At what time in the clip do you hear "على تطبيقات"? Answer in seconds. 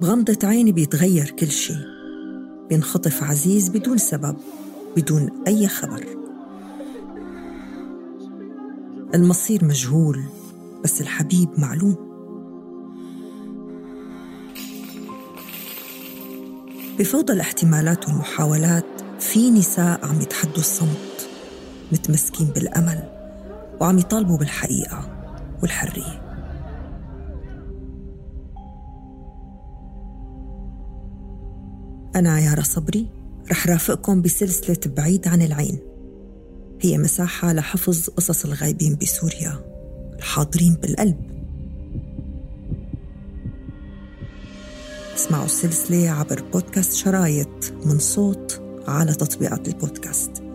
48.88-49.68